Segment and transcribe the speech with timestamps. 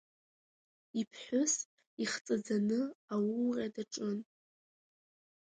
[0.99, 1.53] Иԥҳәыс
[2.03, 2.81] ихҵаӡаны
[3.13, 4.19] ауура даҿын.